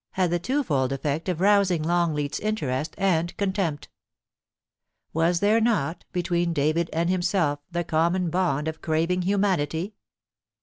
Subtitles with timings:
[0.13, 3.87] had the two fold effect of rousing Longleat's interest and contempt
[5.13, 9.93] Was there not between David and himself the common bond of craving humanity?